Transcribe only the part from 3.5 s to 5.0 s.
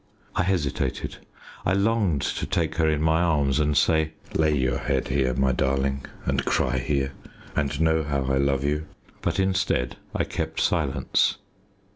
and say "Lay your